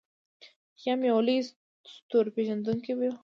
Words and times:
خیام 0.79 0.99
یو 1.09 1.19
لوی 1.25 1.37
ستورپیژندونکی 1.93 2.93
و. 2.95 2.99